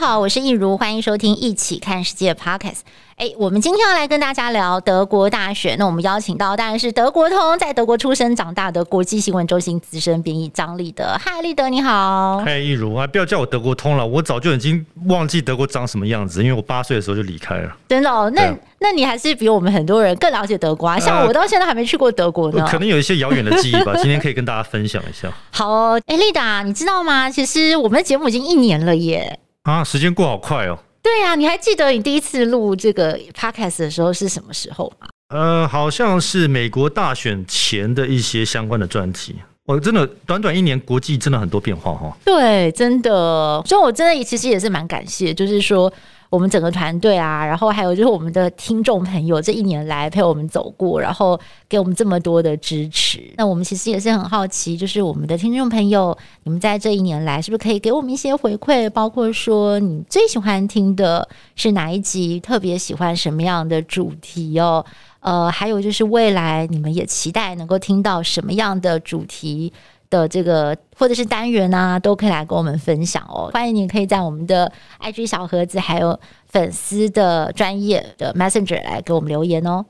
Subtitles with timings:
[0.00, 2.82] 好，我是易如，欢迎收听《一起看世界》Podcast。
[3.16, 5.76] 哎，我们今天要来跟大家聊德国大选。
[5.76, 11.16] 那我们邀请到当然是德国通，在德国出生长大的国际新闻中心资深编译张立德。
[11.18, 12.40] 嗨，立德你好。
[12.46, 17.76] 嗨，易如啊，不要叫我德国通了，我早就已经忘记德国长什么样子，因为我八岁的时候就离开了。
[17.88, 18.30] 真的哦？
[18.32, 20.96] 那、啊、那你还是比我们很多人更了解德国啊。
[21.00, 22.62] 像我到现在还没去过德国呢。
[22.62, 23.94] 呃、可能有一些遥远的记忆吧。
[23.96, 25.28] 今天可以跟大家分享一下。
[25.50, 27.28] 好哦，哎，立达，你知道吗？
[27.28, 29.40] 其实我们的节目已经一年了耶。
[29.68, 30.78] 啊，时间过好快哦。
[31.02, 35.08] 对呀、啊，你还记得你第一次录这个 podcast 的时候是什么时候吗？
[35.28, 39.36] 呃，好像是美国大选前的一些相关的专题。
[39.66, 42.16] 我真的短短一年，国际真的很多变化哈。
[42.24, 45.92] 对，真的，所以我真的其实也是蛮感谢，就是说。
[46.30, 53.32] 我们整个团队啊，然后还有就是我们的听众朋友，这一年来陪我们走过，然后给我们这么多的支持。
[53.36, 58.90] 那我们其实也是很好奇，就是我们的听众朋友，你们在这一年来是不是可以给我们一些回馈？
[58.90, 64.84] 包括说你最喜欢听的是哪一集，特别喜欢什么样的主题哦？
[65.20, 69.72] 呃，还有就是未来你们也期待能够听到什么样的主题？
[70.10, 73.50] 的这个或者是单元啊，都可以来跟我们分享哦。
[73.52, 74.70] 欢迎你可以在我们的
[75.00, 79.84] IG 小盒子，还有粉丝的专业的 Messenger 来给我们留言哦。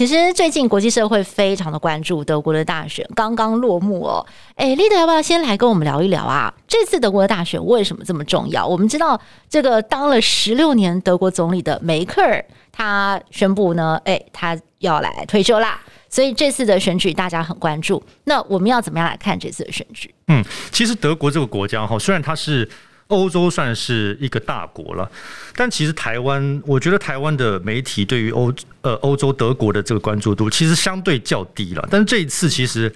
[0.00, 4.26] 其实最近国际社会非常的关注德国的大选刚刚落幕哦。
[4.54, 6.50] 哎，立德要不要先来跟我们聊一聊啊？
[6.66, 8.66] 这次德国的大选为什么这么重要？
[8.66, 15.78] 我们知道这个当了十六年德国总理的梅克尔，他宣布呢，哎，他要来退休啦。
[16.08, 18.02] 所以这次的选举大家很关注。
[18.24, 20.14] 那我们要怎么样来看这次的选举？
[20.28, 22.66] 嗯，其实德国这个国家哈，虽然它是。
[23.10, 25.08] 欧洲算是一个大国了，
[25.54, 31.88] 但其实台湾，我觉得台湾的媒体对于欧呃欧洲德国的这个关注度其实相对较低了。
[31.90, 32.92] 但是这一次，其实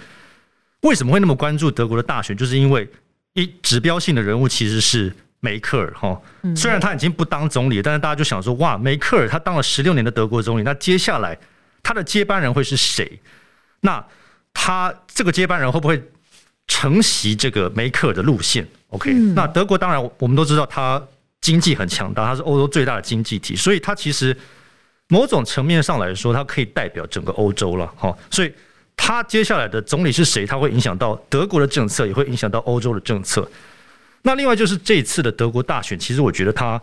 [0.80, 2.88] 为什么会那么关注德国的大选，就是因为
[3.34, 6.20] 一指标性的人物其实是梅克尔哈。
[6.56, 11.38] 虽然他已经不当总理，但是大家就想说，哇，梅克尔他当了十六年的德国总理，那接下来
[11.82, 13.20] 他的接班人会是谁？
[13.80, 14.02] 那
[14.52, 16.02] 他这个接班人会不会
[16.66, 21.02] 承袭这个梅克尔的路线？OK，那德国当然我们都知道，它
[21.40, 24.36] 经济很强大，它是欧洲最大的经济体，所以它其实
[25.08, 28.16] 某种层面上来说，它可以代表整个欧洲了，哈。
[28.30, 28.52] 所以
[28.96, 33.46] 它接下来的总理是谁，它会影响到德国的政策，也会影响到欧洲的政策。
[34.22, 36.80] 那另外就是这次的德国大选，其实我觉得它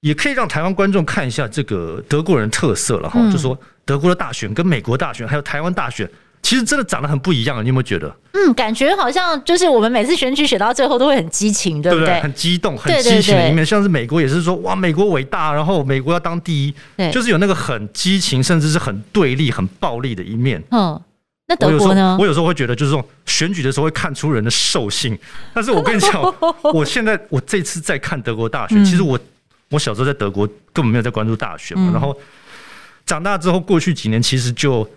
[0.00, 6.10] 也可以让台湾观众看一下这个德国人特色了，哈，就是说德国的大选跟美国大选还有台湾大选。
[6.42, 8.14] 其实真的长得很不一样，你有没有觉得？
[8.32, 12.06] 嗯，感觉好像就是我们每次选举选到最后都会很激情，对不对？
[12.06, 13.66] 对对很激动，很激情的一面。
[13.66, 16.74] 像是美国也是说哇，美国伟大，然后美国要当第一，
[17.12, 20.62] 就是有那个很激情，甚至是很对立、很暴力的一面。
[20.70, 20.98] 嗯，
[21.48, 22.16] 那德国呢？
[22.18, 25.18] 我有时候会觉得，就是这种选举的时候会看出人的兽性。
[25.52, 26.22] 但是我跟你讲，
[26.72, 29.18] 我现在我这次在看德国大选，其实我
[29.70, 32.16] 我小时候在德国根本没有在关注大选嘛，然后
[33.04, 34.88] 长大之后，过去几年其实就。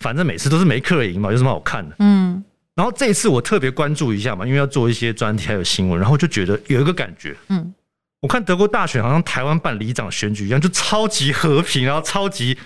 [0.00, 1.94] 反正每次都是梅克尔赢嘛，有什么好看的？
[1.98, 2.42] 嗯，
[2.74, 7.72] 然后这一次我特别关注一下嘛，因为要做一些专题还有新闻，然后就觉得有一个感觉，嗯，
[8.20, 12.56] 我看德国大选好像台湾办里长选举一样，就超级和平，然后超级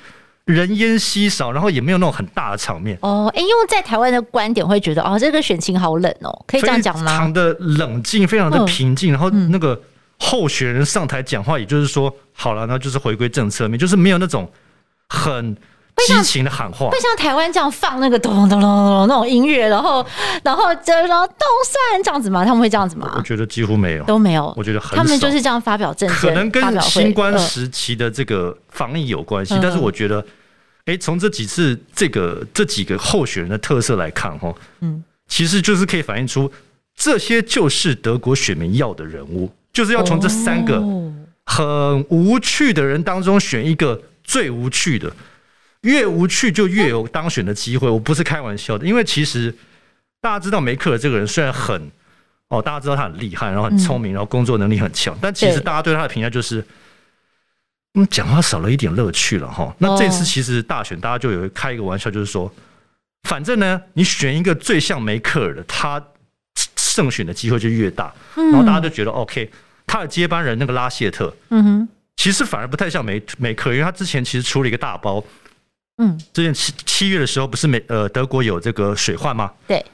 [0.44, 2.96] 人烟稀少，然后也没有那种很大的场面。
[3.02, 7.10] 哦，哎，因为在台湾的观点会觉得，哦，这个选情好冷哦，可以这样讲吗？
[7.10, 9.80] 非常的冷静，非常的平静，然后那个
[10.18, 14.48] 候选人上台讲话，也就是说，好了，那就是回归政策面，就是没有那种
[15.08, 15.56] 很。
[16.06, 20.04] 激情的喊话，会像台湾这样放那个咚咚咚咚咚那种音乐，然后
[20.42, 22.44] 然后就说“动算”这样子吗？
[22.44, 23.14] 他们会这样子吗？
[23.16, 24.52] 我觉得几乎没有，都没有。
[24.56, 29.56] 我觉得很，他们就是这样发表政见，可能跟新冠时期的这个防疫有关系。
[29.62, 30.24] 但是我觉得，
[30.86, 36.50] 哎，从这几次这个这几个候选人的特色来看，哈，嗯，其实就是可以反映出
[36.96, 40.82] 这些就是德国选民要的人物，就是要从这三个
[41.46, 45.10] 很无趣的人当中选一个最无趣的。
[45.84, 48.84] 越无趣就越有当选的机会，我不是开玩笑的。
[48.84, 49.54] 因为其实
[50.20, 51.90] 大家知道梅克尔这个人虽然很
[52.48, 56.64] 哦，大家知道他很厉害，然后很聪明，然后工作能力很强，但其实大家对他的评价就是
[57.94, 59.74] 嗯，讲话少了一点乐趣了哈。
[59.78, 62.50] 那这次其实大选，大家就有开一个玩笑，就是说，
[63.28, 66.02] 反正呢，你选一个最像梅克尔的，他
[66.76, 68.12] 胜选的机会就越大。
[68.34, 69.50] 然后大家就觉得 OK，
[69.86, 75.22] 他的接班人那个拉谢特，嗯哼，其实反而不太像梅梅克尔，因为他之前其实出了一个大包。
[75.98, 79.50] 嗯，之前七七月的时候，不是美呃德国有这个水患吗？
[79.66, 79.84] 对。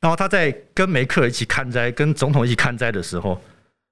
[0.00, 3.40] 然后他在跟梅克尔一起看灾，跟总统一起看灾的时候，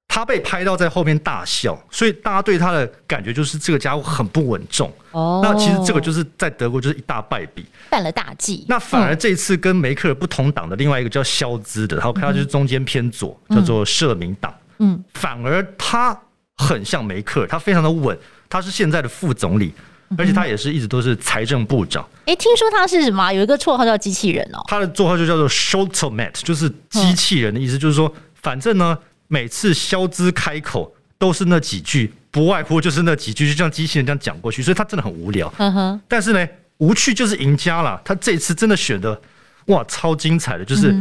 [0.08, 4.92] 他被拍到在后面大笑，所以大家对他的感觉就是这个家伙很不稳重。
[5.12, 5.40] 哦。
[5.44, 8.64] 那其实这个就是在德国就是一大败笔，犯了大忌。
[8.68, 14.52] 那反而这一次跟梅克尔不同党的另外一个叫肖兹的，然后看到就是中间偏左，叫做社民党。
[14.78, 15.04] 嗯。
[15.14, 16.20] 反而他
[16.56, 18.18] 很像梅克尔，他非常的稳，
[18.48, 19.72] 他是现在的副总理。
[20.18, 22.02] 而且他也是一直都是财政部长。
[22.20, 23.32] 哎、欸，听说他是什么？
[23.32, 24.62] 有一个绰号叫机器人哦。
[24.66, 27.78] 他的绰号就叫做 Scholzomat，就是机器人的意思。
[27.78, 28.12] 就是说，
[28.42, 28.98] 反正呢，
[29.28, 34.62] 每次肖兹开口都是那几句，不外乎就是那几句，就像机器人这样讲过去。
[34.62, 35.52] 所以他真的很无聊。
[35.58, 36.00] 嗯哼。
[36.08, 36.48] 但是呢，
[36.78, 38.00] 无趣就是赢家了。
[38.04, 39.20] 他这次真的选的
[39.66, 40.92] 哇，超精彩的，就是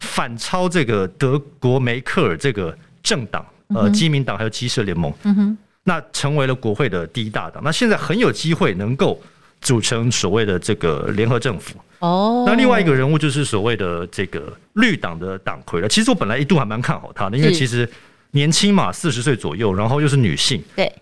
[0.00, 5.12] 反超这个德国梅克尔这个政党，呃，基民党还有基社联盟。
[5.24, 5.58] 嗯哼。
[5.88, 9.22] 那成为了国会的第一大党，那现在很有机会能够
[9.60, 11.78] 组成所谓的这个联合政府。
[12.00, 15.88] 哦，那另外一个人物就是所谓的这个绿党的党魁了。
[15.88, 17.88] 其实我本来一度还蛮看好他的，因为其实
[18.32, 20.60] 年轻嘛，四十岁左右，然后又是女性。
[20.74, 20.92] 对。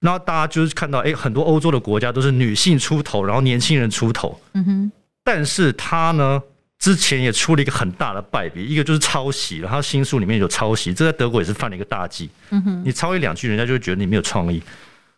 [0.00, 4.40] 那大家就是看到，哎，很多欧洲的国家都是女性出头，然后年轻人出头。
[4.54, 4.92] 嗯哼。
[5.22, 6.42] 但是他呢？
[6.78, 12.28] 之前也出了一个很大的败笔，一个就是抄袭，然后新书里面有抄袭，这在德国也是犯了一个大忌。
[12.50, 14.62] 嗯哼，你抄一两句，人家就会觉得你没有创意。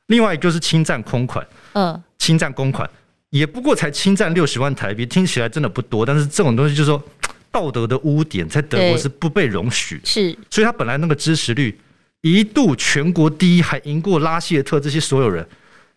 [0.07, 2.89] 另外一个就是侵占公款，嗯，侵占公款，
[3.31, 7.03] 也不过才侵占六十万台币，听起来真的不多，但是这种东西就是说
[7.51, 10.01] 道德的污点，在德国是不被容许。
[10.05, 11.77] 是，所以他本来那个支持率
[12.21, 15.47] 一度全国第一，还赢过拉谢特这些所有人，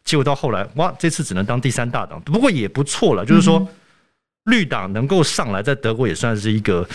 [0.03, 3.59] 结果到后来，哇，这次只能当第三大党，不过也不错了，就是说。
[3.59, 3.67] 嗯
[4.45, 6.87] 绿党能够上来，在德国也算是一个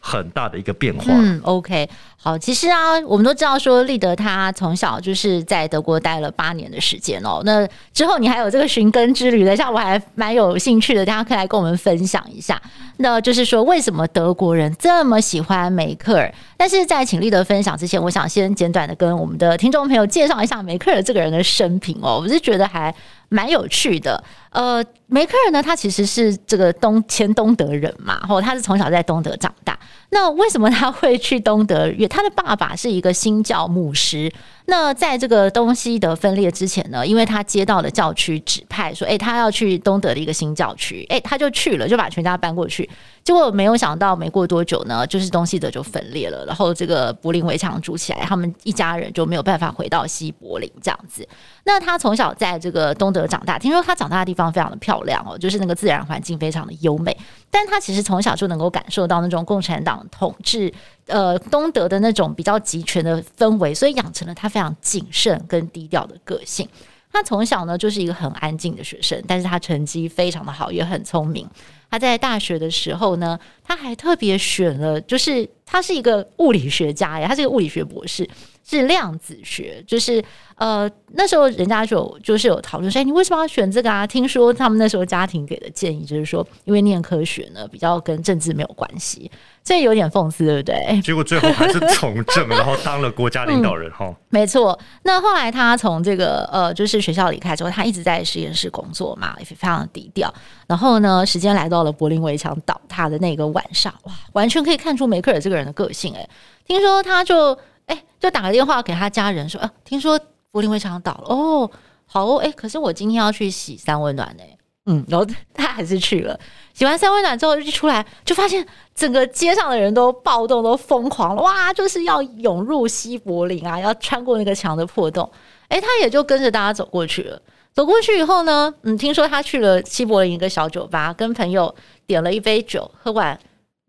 [0.00, 1.04] 很大的一个变化。
[1.08, 7.42] 嗯，OK，好，其实啊，我们都知道说立德他从小就是在德国待了八年的时间哦。
[7.44, 12.60] 那之后你还有这个寻根之旅的，像我还蛮有兴趣的，大家可以来跟我们分享一下。
[12.98, 16.32] 那就是说，为什么德国人这么喜欢梅克尔？
[16.56, 22.18] 但是在请立德分享之前，我想先简短的跟我们的听众朋友介绍一下梅克尔这个人的生平哦。
[22.22, 22.94] 我是觉得还。
[23.28, 29.78] 蛮有趣的，呃，梅克尔呢，他其实是这个东前东德人嘛，然后他是从小在东德长大。
[30.10, 31.88] 那为什么他会去东德？
[31.88, 34.32] 因为他的爸爸是一个新教牧师。
[34.68, 42.88] 那在这个东西德分裂之前呢，因为他接到了教区指派，说，哎，他要去东德的一个新教区，哎，他就去了，就把全家搬过去。
[43.22, 51.28] 结果没有想到，没过多久呢，就是东西德就分裂了，然后这个柏林围墙筑起来，他们一家人就没有办法回到西柏林这样子。
[51.64, 57.16] 那他从小在这个东德长大，听说他长大的地方非常的漂亮哦，就是那个自然环境非常的优美。
[57.50, 60.72] 但他其实从小就能够感受到那种共产党统治。
[61.06, 66.68] 呃，东德的那种比较集权的氛围，所以养成了他非常谨慎跟低调的个性。
[67.12, 71.48] 他从小呢就是一个很安静的学生，但是他成绩非常的好，也很聪明。
[71.88, 78.28] 他在大学的时候呢，他还特别选了，就是他是一个物理学家呀，他是一个物理学博士，
[78.66, 80.24] 是量子学，就是。
[80.58, 84.06] 呃，那时候人家就就是有讨论说，哎，你为什么要选这个啊？
[84.06, 89.30] 听说他们那时候家庭给的建议就是说，因为念科学呢比较跟政治没有关系，
[89.62, 91.02] 这有点讽刺，对不对？
[91.02, 94.78] 结果最后还是从政，然后当了国家领导人哈、没错。
[95.02, 100.32] 那后来他从这个呃，就是学校离开之后，他一直在实验室工作嘛，也非常低调。
[100.66, 106.14] 然后呢，时间来到了柏林围墙倒塌的那个晚上，哇，完全可以看出梅克尔这个人的个性。
[106.14, 106.26] 哎，
[106.66, 110.20] 听说他就哎，就打个电话给他家人说，啊，听说。
[110.52, 111.70] 柏林围墙倒了哦，
[112.06, 114.42] 好哦，哎，可是我今天要去洗三温暖呢，
[114.86, 116.40] 嗯，然后 他还是去了。
[116.72, 125.30] 洗完三温暖之后，一出来就发现整个街上的人都暴动，都疯狂了，哇，就是要涌入西柏林啊，要穿过那个墙的破洞。
[125.68, 127.38] 哎，他也就跟着大家走过去了。
[127.74, 131.74] 走过去以后呢，嗯，听说他去了西柏林一个小酒吧，跟朋友
[132.06, 133.38] 点了一杯酒，喝完，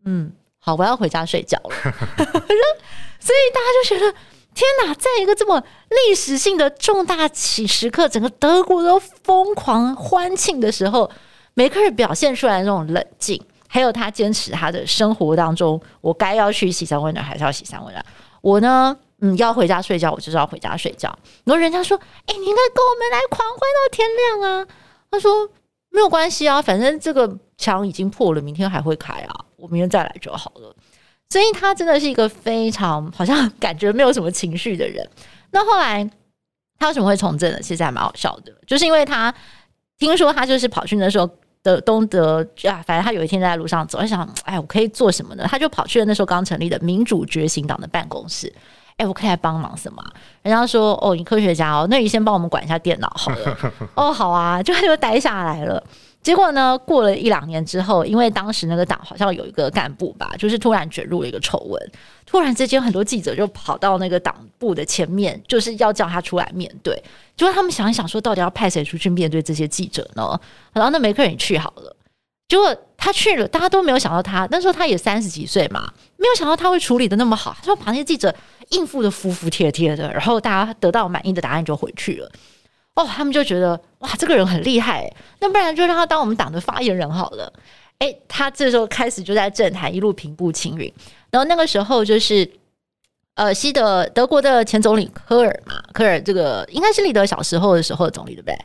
[0.04, 0.30] 嗯，
[0.68, 1.70] 好，我要回家睡觉了。
[3.20, 4.14] 所以大家就觉得。
[4.54, 11.08] 天哪，在一个这么历史性的重大起时刻，整个德国都疯狂欢庆的时候，
[11.54, 18.04] 梅克尔表现出来那种冷静，还有他坚持他的生活当中，我该要去洗三温暖还是要洗三温暖？
[18.42, 21.16] 我呢，嗯，要回家睡觉，我就是要回家睡觉。
[21.44, 21.96] 然后人家说
[22.26, 24.68] ：“哎，你应该跟我们来狂欢到天亮啊！”
[25.12, 25.48] 他说
[25.94, 30.74] ：“没有关系啊，反正这个墙已经破了，明天还会开啊，我明天再来就好了。”
[31.30, 35.06] 所以他真的是一个非常好像感觉没有什么情绪的人。
[35.52, 36.10] 那后来
[36.80, 37.60] 他为什么会从政呢？
[37.62, 39.34] 其实还蛮好笑的，就是因为他
[39.98, 41.30] 听说他就是跑去那时候
[41.64, 45.46] 的东德啊，反正他有一天在路上走，他想，哎，我可以做什么呢？
[45.50, 48.54] 他就跑去了那时候刚成立的民主觉醒党的办公室。
[48.96, 50.04] 哎，我可以来帮忙什么？
[50.42, 53.58] 人家说，哦，你科学家哦，那你先帮我们管一下电脑好了。
[53.96, 55.84] 哦，好啊，就他就待下来了。
[56.24, 61.92] 结果呢，过了一两年之后，因为当时那个党好像有一个干部吧，就是突然卷入了一个丑闻，
[62.26, 67.02] 突然之间很多记者就跑到那个党部的前面，就是要叫他出来面对。
[67.38, 70.38] 结果他们想一想，说到底要派谁出去面对这些记者呢？
[70.74, 71.96] 然后那梅克尔你去好了。
[72.50, 78.34] 结果他去了，大家都没有想到他那时候他也三十几岁嘛，没有想到他会处理得那么好，他说把那些记者
[78.70, 82.32] 应付得服服帖帖的，然后大家得到满意的答案就回去了。
[82.98, 85.08] 哦，他们就觉得哇，这个人很厉害，
[85.40, 87.54] 那不然就让他当我们党的发言人好了。
[88.00, 90.92] 哎，他这时候开始就在政坛一路平步青云，
[91.30, 92.50] 然后那个时候就是
[93.36, 98.58] 呃，西德德国的前总理科尔嘛，科尔这个应该是立德小时候的时候的总理对不对？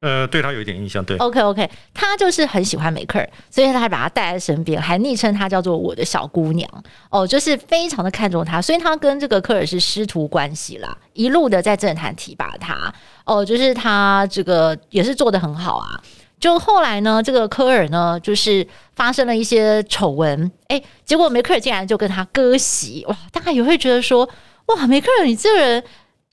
[0.00, 1.16] 呃，对他有一点印象，对。
[1.16, 6.70] OK OK，他就是很喜欢梅克尔，所以他还把他带在身边，还昵称他叫做我的小姑娘
[7.10, 16.00] 哦，就是非常的看重他，所以他跟这个科尔是师徒关系啦，一路的在政坛提拔他哦，就是他这个也是做得很好啊。
[16.38, 18.64] 就后来呢，这个科尔呢，就是
[18.94, 24.28] 发生了一些丑闻，哎，结果梅克尔竟然就跟他割席哇，大家也会觉得说，
[24.66, 25.82] 哇，梅克尔你这个人。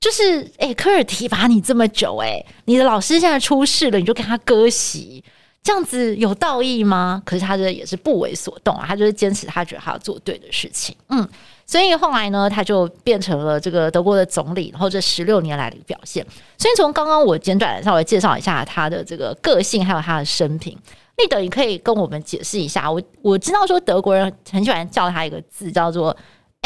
[0.06, 5.20] 就是哎、科尔提拔你这么久，哎，你的老师现在出事了，你就跟他割席，
[5.64, 7.20] 这样子有道义吗？
[7.24, 11.28] 可是他这也是不为所动啊，他就是坚持他觉得他要做对的事情，嗯，
[11.66, 16.24] 所以后来呢，他就变成了这个德国的总理，然后这十六年来的表现。
[16.56, 20.72] 所以从刚刚我简短的稍微介绍一下他的这个个性，还有他的生平，
[21.16, 22.88] 立德，你可以跟我们解释一下。
[22.88, 26.16] 我我知道说德国人很喜欢叫他一个字，叫做。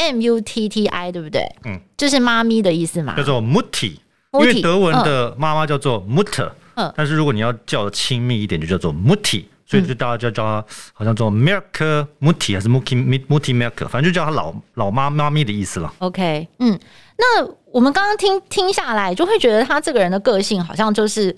[0.00, 1.42] M U T T I 对不对？
[1.64, 3.98] 嗯，就是妈咪的意思嘛，叫做 Mutti，
[4.32, 10.64] 因为德文的妈妈叫做 Mutter，嗯，但是如果你要叫的亲密一点，就叫做 Mutti，所以就大家就叫她
[10.94, 15.92] 好像叫 Merke Mutti 还是 Mutti Mutti Merke，反正就叫她老老妈妈咪的意思了。
[15.98, 16.78] OK，嗯，
[17.18, 21.36] 那我们刚刚听听下来，就会觉得她这个人的个性好像就是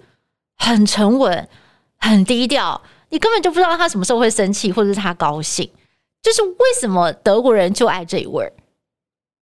[0.57, 1.49] 很沉稳、
[1.99, 5.69] 很低调，你根本就不知道她什么时候会生气，或者是她高兴。
[6.23, 8.53] 就是为什么德国人就爱这一味儿？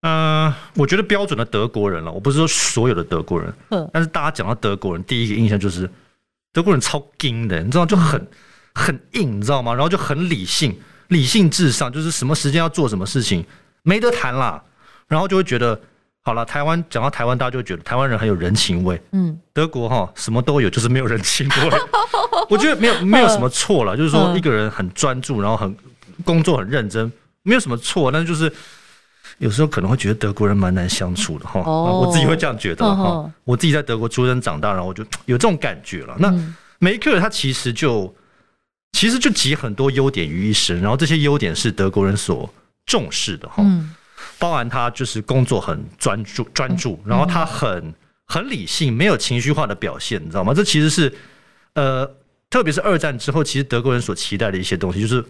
[0.02, 5.90] 嗯、呃，我觉得标准的德国人了，我不是说所有的德国人，嗯，但是大家讲到德国人，第一个印象就是
[6.54, 8.26] 德国人超硬的，你知道就很
[8.74, 9.74] 很硬，你知道吗？
[9.74, 13.46] 然后就很理性，理性至上，就是什么时间要做什么事情
[13.84, 14.64] 没得谈啦。
[15.10, 15.78] 然后就会觉得，
[16.22, 21.80] 好了，台湾讲到台湾，大家就会觉得台湾人很有人情味，嗯，德国哈什么都有，就是没有人情味。
[22.50, 25.76] 我觉得没有没有什么错了，就是说一个人很专注，然后很。
[26.26, 27.12] 工作很认真，
[27.44, 28.52] 没有什么错，但是就是
[29.38, 31.62] 有时候可能会觉得德国人蛮难相处的哈。
[31.62, 33.04] Oh, 我自己会这样觉得哈。
[33.04, 33.32] Oh, oh.
[33.46, 36.16] 我自己在德国出生长大，然后我就有这种感觉了。
[36.20, 36.34] 那
[36.80, 38.14] 梅克尔他其实就
[38.92, 42.52] 其实就集很多优点于一身，然后这些优点是德国人所
[42.86, 43.64] 重视的哈。
[44.38, 47.94] 包含他就是工作很专注专注，然后他很
[48.26, 50.54] 很理性，没有情绪化的表现，你知道吗？
[50.54, 51.14] 这其实是
[51.76, 52.06] 呃，
[52.50, 55.24] 特别是二战之后，其实德国人所期待的一些东西，就是。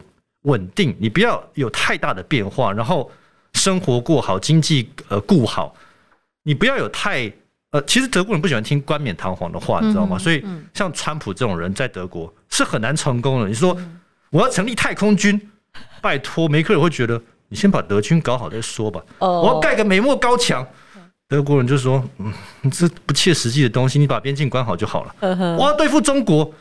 [0.43, 3.11] 稳定，你不要有太大的变化，然后
[3.53, 5.75] 生活过好，经济呃顾好，
[6.43, 7.29] 你不要有太
[7.71, 10.17] 呃，其实德国人不喜欢听冠冕堂皇的话，你知道吗？
[10.17, 10.43] 所以
[10.73, 13.47] 像川普这种人在德国是很难成功的。
[13.47, 13.77] 你说
[14.29, 15.39] 我要成立太空军，
[16.01, 19.03] 拜托，梅克尔会觉得你先把德军搞好再说吧。
[19.19, 20.65] 我要盖个美墨高墙，
[21.27, 25.15] 德国人就说嗯，你这不切实际的东西，你把边境关好就好了。
[25.57, 26.53] 我要对付中国。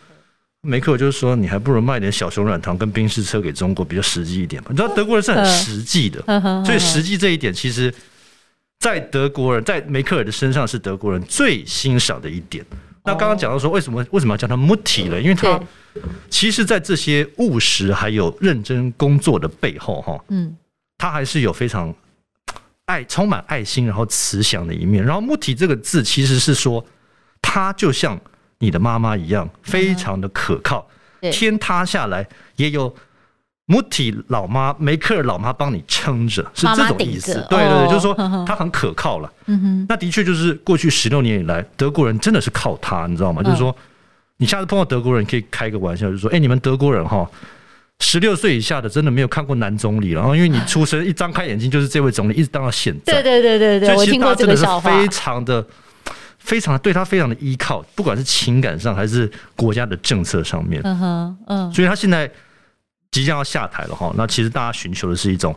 [0.63, 4.69] 梅克尔就是说，你还不如卖点小熊软糖跟冰室车给中国，比较实际一点吧。
[4.71, 6.21] 你知道德国人是很实际的，
[6.65, 7.95] 所以实际这一点，其实，
[8.81, 12.65] 在德国人，在梅克尔的身上是德国人最欣赏的一点。
[13.05, 15.21] 那刚刚讲到说，为什么为什么要叫他 Mutti 呢？
[15.21, 15.61] 因为他
[16.29, 20.57] 其实，在这些务实还有认真工作的背后，哈，嗯，
[20.99, 21.95] 他还是有非常
[22.87, 25.05] 爱、充满爱心，然后慈祥的一面。
[25.05, 26.85] 然后 Mutti 这个字，其实是说
[27.41, 28.21] 他就像。
[28.59, 30.87] 你的妈妈一样，非常的可靠。
[31.21, 32.95] 嗯、天塌下来也有
[33.67, 37.35] Mutti 老妈、梅克尔老妈帮你撑着，是这种意思。
[37.35, 38.15] 妈妈对对对，就是说
[38.47, 39.33] 他很可靠了。
[39.47, 43.43] 嗯哼，那的确就是过去十六年以来，德国人真的是靠他，你知道吗？
[43.43, 43.75] 嗯、就是说，
[44.39, 47.29] 你下次碰到德国人，可以开个玩笑，就是说，哎、欸，你们德国人哈，
[48.01, 50.21] 十六岁以下的真的没有看过男总理了。
[50.21, 53.13] 然后因为你出生一张开眼睛就是这位总理，一直当到现在。
[53.15, 55.65] 对对对对对，我听过这个笑话，非常的。
[56.49, 62.31] 非常对他非常的依靠，不管是情感上还是国家的政策上面，嗯哼，嗯，所以他现在
[63.11, 64.11] 即将要下台了哈。
[64.17, 65.55] 那其实大家寻求的是一种，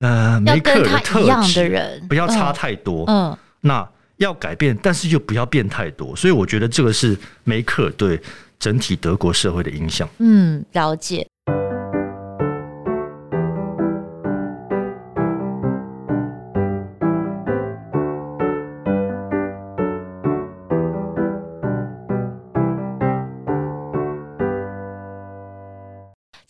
[0.00, 6.16] 呃，梅克尔的特质，不要差太多，嗯，那要改变，但是又不要变太多。
[6.16, 8.20] 所以我觉得这个是梅克尔对
[8.58, 10.08] 整体德国社会的影响。
[10.18, 11.24] 嗯，了解。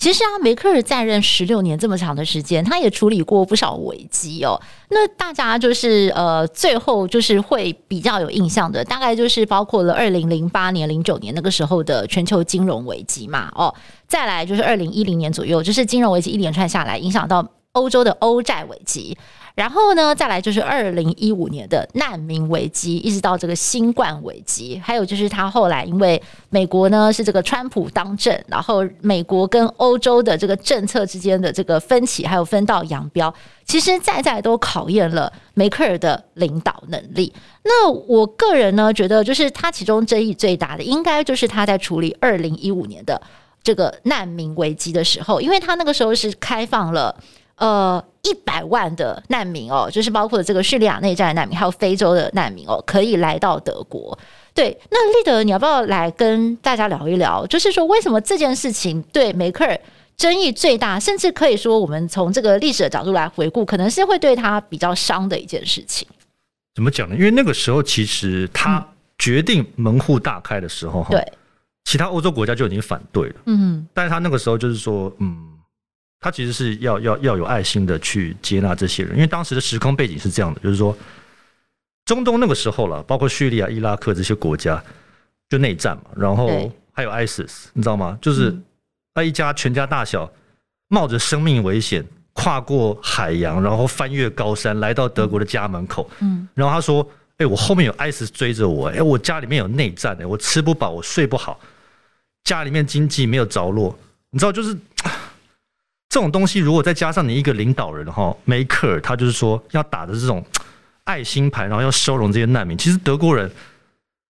[0.02, 4.60] 其实啊，梅克尔在任十六年这么长的时间，他也处理过不少危机哦。
[4.88, 13.48] 那大家就是呃，最后就是会比较有印象的，大概就是包括了二零零八年、零九年那个时候的全球金融危机嘛。
[13.54, 13.72] 哦，
[14.08, 19.16] 再来就是二零一零年左右，就是金融危机一连串下来，影响到欧洲的欧债危机。
[19.54, 33.32] 然后呢，再来就是二零一五年的难民危机，一直到这个新冠危机，还有就是他后来因为美国呢是这个川普当政，然后美国跟欧洲的这个政策之间的这个分歧，还有分道扬镳，
[33.66, 37.30] 其实在在都考验了梅克尔的领导能力。
[37.62, 43.20] 那我个人呢觉得，就是他其中争议最大的，应该就是他在处理二零一五年的
[43.62, 47.14] 这个难民危机的时候，因为他那个时候是开放了。
[47.62, 54.18] 呃，一百万的难民哦，就是包括这个叙利亚内战的难民，还有非洲的难民哦，可以来到德国。
[54.52, 57.46] 对，那立德，你要不要来跟大家聊一聊？
[57.46, 59.78] 就是说，为什么这件事情对梅克尔
[60.16, 66.08] 争议最大，甚至可以说，我们从这个历史的角度来回顾，可能是会对他比较伤的一件事情。
[66.74, 67.14] 怎么讲呢？
[67.14, 68.84] 因为那个时候，其实他
[69.18, 71.32] 决定门户大开的时候，哈、嗯，对，
[71.84, 73.34] 其他欧洲国家就已经反对了。
[73.46, 75.50] 嗯，但是他那个时候就是说，嗯。
[76.22, 80.96] 他其实是要要要有爱心的去接纳这些人，因为当时的时空背景是这样的，就是说
[82.04, 84.80] 中东那个时候了，包括叙利亚、伊拉克这些国家
[85.48, 88.16] 就内战嘛，然后还有 ISIS，你知道吗？
[88.22, 88.56] 就是
[89.12, 90.30] 他一家全家大小
[90.86, 96.08] 冒着生命危险跨过海洋，然后翻越高山来到德国的家门口。
[96.20, 97.04] 嗯，然后他说
[97.38, 101.58] ：“哎，我后面有 ISIS 追着我，哎，我家里面有内战，哎，我吃不饱，我睡不好，
[102.44, 103.98] 家里面经济没有着落，
[104.30, 104.78] 你知道就是。”
[106.12, 110.44] 这种东西，如果再加上你一个领导人哈，梅克尔，他就是说要打的这种
[111.04, 112.76] 爱心牌，然后要收容这些难民。
[112.76, 113.50] 其实德国人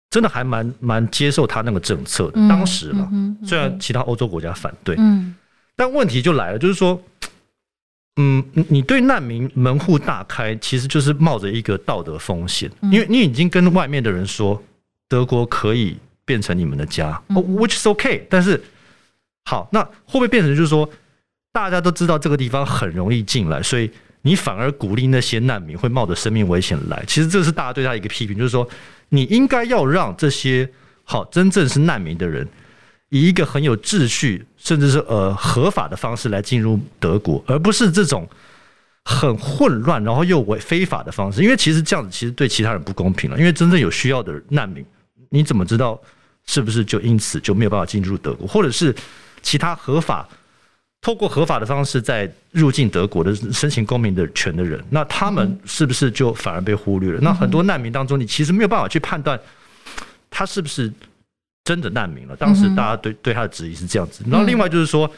[0.08, 2.34] 真的还蛮蛮接受他那个政策的。
[2.48, 3.10] 当时嘛，
[3.44, 4.96] 虽然其他欧洲国家反对，
[5.74, 7.02] 但问题就来了，就是说，
[8.14, 14.62] 嗯，你对难民门户大开，其实就是冒着一个道德风险，因为你已经跟外面的人说，
[15.08, 18.22] 德国可以变成你们的家，which is okay。
[18.30, 18.62] 但是，
[19.46, 20.88] 好，那会不会变成就是说？
[21.52, 23.90] 大家都知道这个地方很容易进来，所以
[24.22, 27.04] 你反而鼓励那些难民会冒着生命危险来。
[27.06, 28.66] 其实这是大家对他一个批评，就是说
[29.10, 30.66] 你应该要让这些
[31.04, 32.48] 好真正是难民的人，
[33.10, 38.26] 以一个很有秩序，甚至是呃合法的方式来进入德国，而不是这种
[39.04, 41.42] 很混乱然后又违非法的方式。
[41.42, 43.38] 因为其实这样子其实对其他人不公平了。
[43.38, 44.82] 因为真正有需要的难民，
[45.28, 46.00] 你怎么知道
[46.46, 48.94] 是不是就因此就没有办法进入德国，或者是
[49.42, 50.26] 其他合法？
[51.02, 57.18] 透过合法的方式在入境德国的申请公民的权的人，那他们是不是就反而被忽略了？
[57.20, 59.38] 那很多难民当中，你其实没有办法去判断
[60.30, 60.90] 他是不是
[61.64, 62.36] 真的难民了。
[62.36, 64.24] 当时大家对对他的质疑是这样子。
[64.30, 65.10] 然后另外就是说，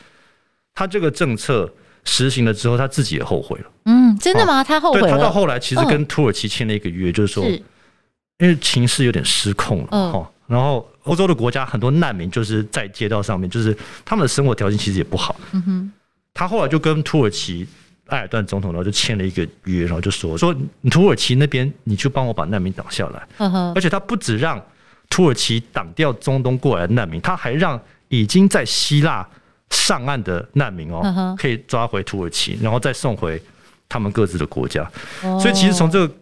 [0.75, 1.71] 他这个政策
[2.05, 3.67] 实行了之后，他自己也后悔了。
[3.85, 4.65] 嗯，真的吗？
[4.65, 5.07] 他后悔了。
[5.07, 10.31] 对，他到后来其实跟土耳其签了一个约，就是说，因为情势有点失控了，哈。
[10.47, 15.37] 然后欧洲的国家很多难民就是在街道上面，就是他们的生活条件其实也不好。
[15.53, 15.93] 嗯哼，
[16.33, 17.67] 他后来就跟土耳其
[18.07, 20.55] 埃尔段总统，然后就签了一个约，然后就说说
[20.91, 23.27] 土耳其那边你就帮我把难民挡下来。
[23.39, 24.63] 嗯哼，而且他不止让
[25.11, 29.29] 土耳其挡掉中东过来的难民，他还让已经在希腊
[29.71, 33.41] 上岸的难民哦，可以抓回土耳其，然后再送回
[33.89, 34.91] 他们各自的国家。
[35.21, 36.15] 所以其实从这个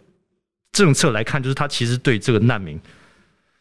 [0.73, 2.77] 政策来看，就是他其实对这个难民。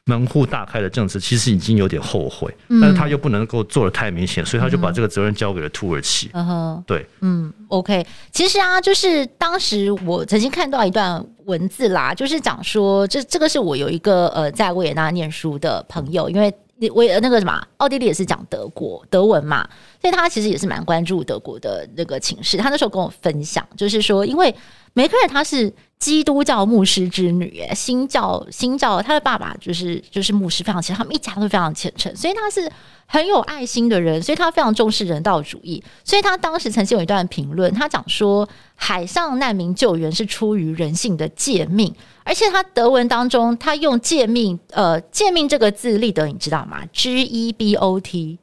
[0.06, 6.28] 门户大开的政策其实已经有点后悔，但是他又不能够做的太明显，所以他就把这个责任交给了土耳其。
[6.32, 8.04] 嗯哼，对，嗯，OK。
[8.32, 16.52] 其实啊，就是当时我曾经看到一段文字啦，就是讲说，这这个是我有一个呃在维也纳念书的朋友，因为
[16.94, 19.64] 维那个什么奥地利也是讲德国德文嘛，
[20.00, 22.56] 所以他其实也是蛮关注德国的那个情势。
[22.56, 24.52] 他那时候跟我分享，就是说，因为
[24.94, 25.72] 梅克尔她是。
[26.02, 32.68] 基督教牧师之女，耶新教新教，她的爸爸就是就是牧师，非常虔诚，他们一家都非常虔诚，所以他是
[33.06, 48.38] 很有爱心的人，所以他非常重视人道主义，所以他当时曾经有一段评论，他讲说海上难民救援是出于人性的诫命，而且他德文当中他用诫命，呃，诫命这个字，立德你知道吗？G E B O T，G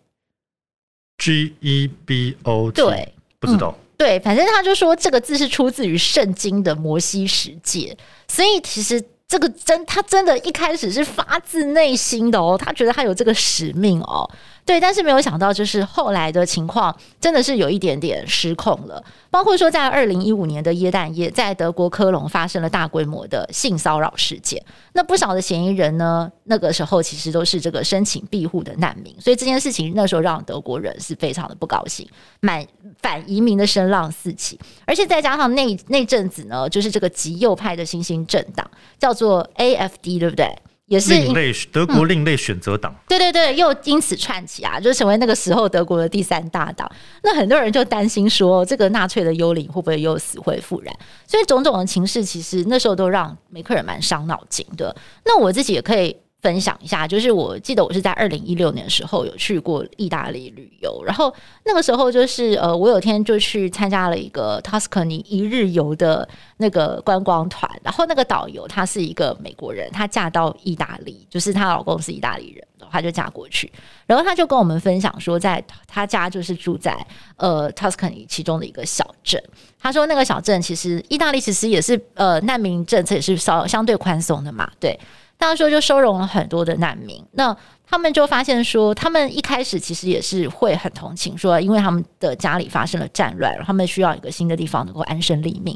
[1.59, 3.75] E B O T，对，不知道。
[3.77, 7.97] 嗯对，反正他就说这个字是出自于圣经的摩西十诫，
[8.29, 14.27] 所以其实这个真，他真的一开始是发自内心的哦，他觉得他有这个使命哦。
[14.69, 19.03] 对，但是没有想到，就是后来的情况真的是有一点点失控了。
[19.31, 24.63] 包括说，在二零一五年的耶诞夜，在德国科隆发生了大规模的性骚扰事件。
[24.93, 29.11] 那不少的嫌疑人呢，那个时候其实都是这个申请庇护的难民。
[29.19, 32.07] 所以这件事情那时候让德国人是非常的不高兴，
[32.39, 32.63] 满
[33.01, 34.59] 反移民的声浪四起。
[34.85, 40.55] 而且再加上那那阵子呢，就是这个极右派的新兴政党叫做 AFD，对不对？
[40.89, 46.89] 也是另类德国另类选择党，嗯，对对对，又因此串起啊，就成为那个时候德国的第三大党。
[47.23, 50.93] 那很多人就担心说，这个纳粹的幽灵会不会又死灰复燃？
[51.25, 54.93] 所以种种的情势，其实那时候都让梅克尔蛮伤脑筋的。
[55.23, 56.17] 那我自己也可以。
[56.41, 61.33] 分享一下，就是我记得我是在二零一六年的时候有去过意大利旅游，然后
[61.65, 73.69] 那个时候就是呃，我有天就去参加了一个 Tuscany 一日游的那个观光团，然后那个导游她是一个美国人，她嫁到意大利，就是她老公是意大利人，她就嫁过去，
[74.05, 76.95] 然后她就跟我们分享说，在她家就是住在
[77.35, 79.43] 呃 Tuscany 其中的一个小镇，
[79.77, 84.97] 她说那个小镇其实意大利其实也是呃难民政策也是稍相对宽松的嘛，对。
[85.39, 87.55] 当时就收容了很多的难民，那
[87.87, 95.75] 他们就发现说，他们一开始其实也是会很同情，说因为他们的家里发生了战乱，他们需要一个新的地方能够安身立命。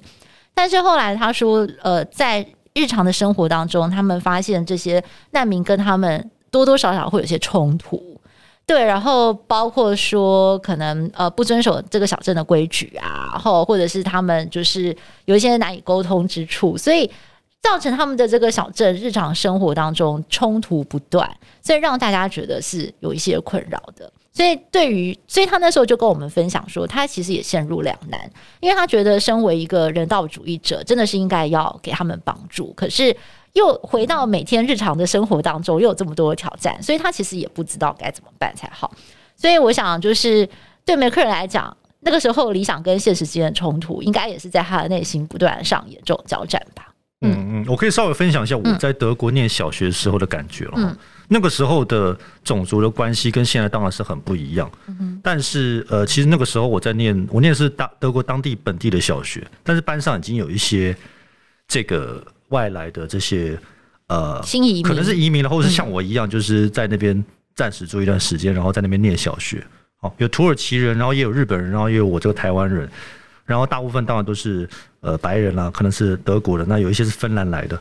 [0.53, 8.19] 但是后来他说，呃，在日常的生活当中，他们发现这些难民跟他们多多少少会有些冲突，
[8.65, 17.09] 对，然后包括说可能呃不遵守这个小镇的规矩啊，然后或者是他们就是有一些难以沟通之处，所以。
[17.63, 21.27] 造成他们的这个小镇日常生活当中冲突不断，
[21.61, 24.11] 所以让大家觉得是有一些困扰的。
[24.33, 28.19] 所以对于，所以他那时候就跟我们分享说，他其实也陷入两难，
[28.59, 33.15] 因为他觉得身为一个人道主义者，真的是应该要给他们帮助，可是
[33.53, 38.91] 又回到每天日常的生活当中，又有这么多的挑战，所以他其实也不知道该怎么办才好。
[39.37, 40.49] 所以我想，就是
[40.83, 46.92] 对梅克尔来讲，那个时候理想跟现实之间的冲突，应该也是在他的内心不断上演这种交战吧。
[47.23, 50.73] 嗯嗯，我可以稍微分享一下我在德国念小学时候的感觉了。
[50.77, 50.95] 嗯，
[51.27, 54.71] 那个时候的种族的关系跟现在当然是很不一样。
[54.87, 60.95] 嗯，但是呃，其实那个时候我在念，我念的是大德国当地本地的小学，但是班上已经有一些
[61.67, 63.57] 这个外来的这些
[64.07, 67.23] 呃新移民，可能是移民了，或者是像我一样，就是在那边
[67.55, 69.65] 暂时住一段时间，然后在那边念小学。
[70.01, 72.89] 好，有土耳其人，然后也有日本人，然后也有我这个台湾人。
[73.45, 74.67] 然后大部分当然都是
[75.01, 77.77] 呃白人啦，可能是德国的，那有一些是芬兰来的。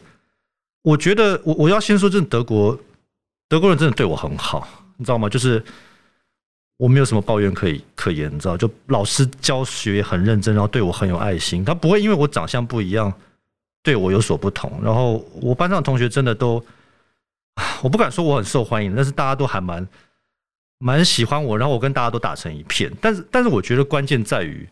[0.83, 2.77] 我觉得我我要先说，这德国
[3.49, 5.29] 德国人真的对我很好，你知道吗？
[5.29, 5.63] 就是
[6.79, 8.57] 我没有什么抱怨可以可言，你知道？
[8.57, 13.13] 就老师教学很认真，然后对我很有爱心，他不会因为我长相不一样
[13.85, 14.81] 对我有所不同。
[14.83, 16.61] 然后我班上同学真的都，
[17.83, 19.87] 我不敢说我很受欢迎，但是大家都还蛮
[20.79, 22.93] 蛮喜欢我，然后我跟大家都打成一片。
[23.01, 24.69] 但是但是我觉得关键在于。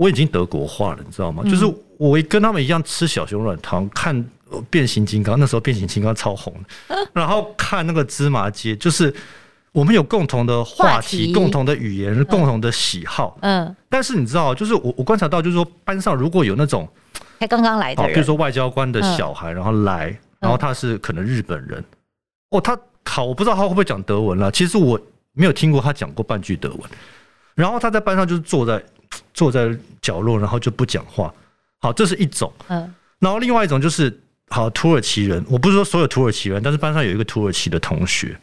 [0.00, 1.42] 我已经德国化了，你知道吗？
[1.44, 1.66] 就是
[1.98, 4.24] 我跟他们一样吃小熊软糖，看
[4.70, 6.54] 变形金刚，那时候变形金刚超红，
[7.12, 9.14] 然后看那个芝麻街，就是
[9.72, 13.36] 我们有共同的话题、共同的语言、共同的喜好。
[13.42, 16.88] 嗯，但是你知道，就是我我观察到，就是说班上如果有那种
[17.38, 21.84] 才刚刚来的，比如说外交官的小孩，然后来，然后他是可能日本人，
[22.52, 24.50] 哦，他好，我不知道他会不会讲德文了。
[24.50, 24.98] 其实我
[25.34, 26.80] 没有听过他讲过半句德文，
[27.54, 28.82] 然后他在班上就是坐在。
[29.34, 31.34] 坐在角落，然后就不讲话。
[31.80, 32.52] 好，这是一种。
[32.68, 35.44] 嗯，然后另外一种就是，好，土耳其人。
[35.48, 38.38] 我不是说所有土耳其人，但是班上有一个土耳其的同学，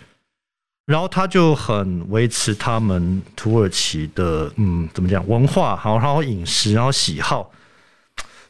[0.86, 7.50] 然后他就很维持他们土耳其的，嗯，怎么讲文化，好，然后饮食，然后喜好，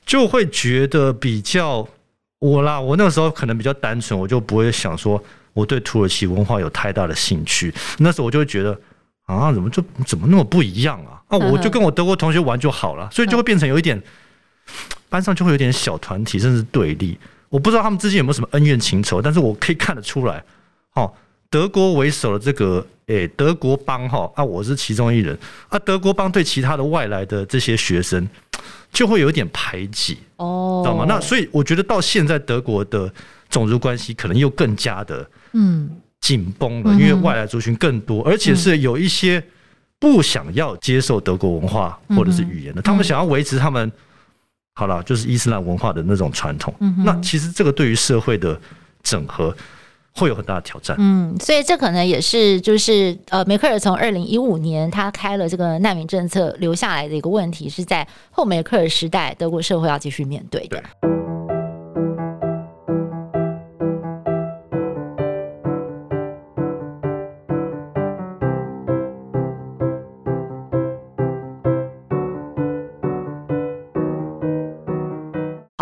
[0.07, 1.87] 就会觉得比较
[2.39, 2.81] 我啦。
[2.81, 7.71] 我那个时候可能比较单纯，我就不会想说我对土耳其文化有太大的兴趣。
[7.99, 8.79] 那时候我就会觉得。
[9.27, 11.21] 啊，怎么就怎么那么不一样啊？
[11.27, 14.01] 啊，我就跟我德国同学玩就好了，所以就会变成有一点
[15.09, 17.17] 班上就会有点小团体，甚至对立。
[17.49, 20.43] 我不知道他们之间有没有什么恩怨情仇，但是我可以看得出来，
[20.93, 21.13] 哦，
[21.49, 25.37] 德国为首的这个诶德国帮哈啊，我是其中一人
[25.67, 28.25] 啊，德国帮对其他的外来的这些学生
[28.93, 31.05] 就会有点排挤哦，知道吗？
[31.05, 33.13] 那所以我觉得到现在德国的
[33.49, 35.89] 种族关系可能又更加的嗯。
[36.27, 39.41] 紧绷了，因为外来族群更多，而且是有一些
[39.97, 43.89] 不想要接受德国文化或者是语言的，他们想要维持他们
[44.75, 46.73] 好了，就是伊斯兰文化的那种传统。
[47.05, 48.59] 那其实这个对于社会的
[49.01, 49.55] 整合
[50.11, 50.97] 会有很大的挑战。
[50.99, 60.83] 嗯，所以这可能也是就是呃，梅克尔从二零一五年他开了这个难民政策留下来的一个问题，是在后梅克尔时代德国社会要继续面对的。
[61.01, 61.16] 对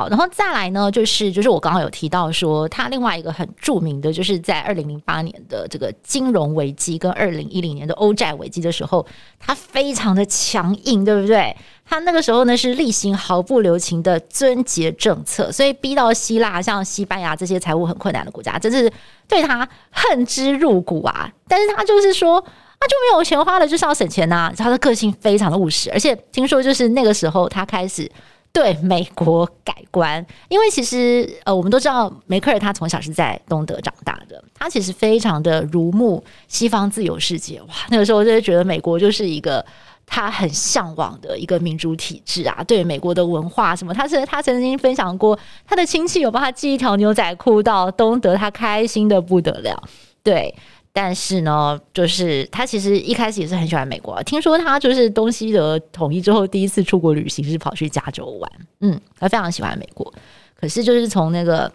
[0.10, 9.06] 然后再来呢，就是就是我刚刚有提到说，他另外一个很著名的，就是在二零零八年的这个金融危机跟二零一零年的欧债危机的时候，
[9.40, 11.56] 他非常的强硬，对不对？
[11.88, 18.92] 他那个时候呢是例行毫不留情的撙节政策，所以逼到希腊、像西班牙这些财务很困难的国家，真是
[19.28, 21.32] 对他恨之入骨啊！
[21.48, 22.44] 但是他就是说。
[22.78, 28.08] 他就没有钱花了，就是要省钱呐、他的个性非常的务实，而且听说就是那个时候，他开始
[28.56, 30.26] 对美国改观。
[30.48, 37.62] 因为其实呃，我们都知道梅克尔他从小是在东德长大的，他其实非常的如沐西方自由世界。
[37.64, 39.64] 哇，那个时候我就觉得美国就是一个
[40.06, 42.64] 他很向往的一个民主体制啊。
[42.66, 45.38] 对美国的文化什么，他是他曾经分享过，
[45.68, 49.84] 他的亲戚有帮他寄一条牛仔裤到东德，他开心的不得了。
[50.24, 50.56] 对。
[50.98, 54.24] 但是呢，就是他其实一开始也是很喜欢美国。
[54.24, 60.14] 听说他就是东西德统一之后第一次出国旅行是跑去加州玩，嗯，他非常喜欢美国。
[60.58, 61.70] 可是就是从那个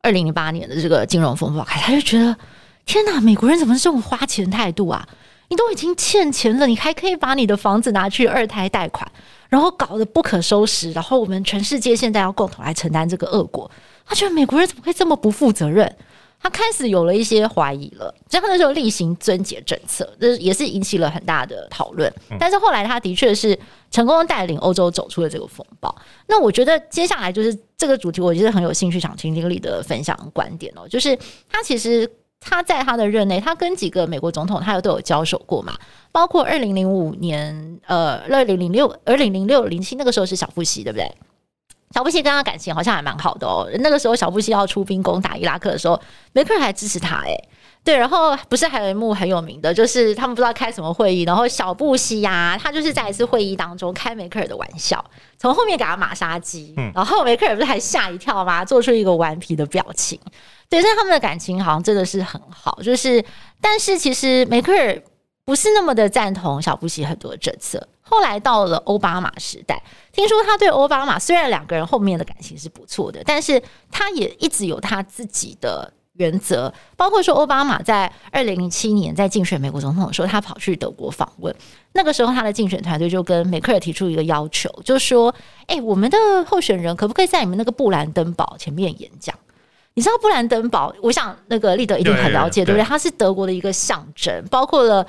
[0.00, 2.34] 二零零八年的这个金融风暴开始，他就觉得
[2.86, 5.06] 天哪，美国人怎么这种花钱态度啊？
[5.48, 9.06] 你都已经欠钱了，你还可以把你的房子拿去二胎贷款，
[9.50, 13.70] 然后搞得不可收拾，然后我们全世界现在要共同来承担这个恶果。
[14.06, 15.94] 他觉得美国人怎么会这么不负责任？
[16.46, 22.12] 他开始有了一些怀疑了，所以他那时候例行撙节政策，这也是引起了很大的讨论。
[22.38, 23.58] 但是后来他的确是
[23.90, 25.92] 成功带领欧洲走出了这个风暴。
[26.28, 30.86] 那我觉得接下来就是这个主题，我其实很有兴趣想听听你的分享观点哦。
[30.88, 31.18] 就是
[31.50, 35.76] 他其实他在他的任内，他跟几个美国总统他有都有交手过嘛，
[36.12, 41.12] 包括二零零五年，呃，二零零六、二零零六、零七那个时候是小布希，对不对？
[41.96, 43.66] 小布希跟他感情好像还蛮好的哦。
[43.78, 45.98] 那个时候小布希要出兵攻打伊拉克的时候，
[46.34, 47.34] 梅克尔还支持他诶。
[47.82, 55.02] 对，然后不是还有一幕很有名的，就是他们不知道开什么会议，然后小布希呀、啊，他就是在一次会议当中开梅克尔的玩笑，
[55.38, 58.62] 从后面给他马杀鸡，然后梅克尔不是还吓一跳吗？
[58.62, 60.20] 做出一个顽皮的表情。
[60.68, 63.24] 对，所以他们的感情好像真的是很好，就是
[63.62, 65.00] 但是其实梅克尔
[65.46, 67.88] 不是那么的赞同小布希很多的政策。
[68.02, 69.80] 后来到了奥巴马时代，
[70.12, 81.54] 听说他对奥巴马虽然两个人后面的感情是不错的，但是他也一直有他自己的原则，包括说奥巴马在二零零七年在竞选美国总统的时候，他跑去德国访问，
[81.92, 85.32] 那个时候他的竞选团队就跟梅克尔提出一个要求，就说
[85.66, 89.36] ：“哎，我们的候选人可不可以在你们那个布兰登堡前面演讲？
[89.94, 90.94] 你知道布兰登堡？
[91.02, 92.84] 我想那个立德一定很了解，对不对？
[92.84, 95.06] 它是德国的一个象征，包括了。”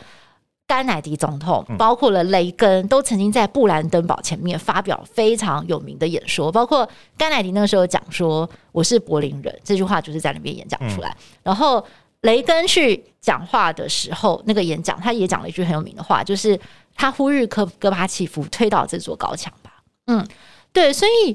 [0.68, 6.52] 甘乃迪总统，包括了雷根，都曾经在布兰登堡前面发表非常有名的演说。
[6.52, 11.16] 包括甘乃迪那个时候讲说：“我是柏林人”，这句话就是在那边演讲出来。
[11.42, 11.82] 然后
[12.22, 16.60] 雷根去讲话的时候，那个演讲他也讲了一句很有名的话，就是
[16.94, 19.72] 他呼吁科戈巴契夫推倒这座高墙吧。
[20.08, 20.28] 嗯，
[20.74, 21.32] 对，所以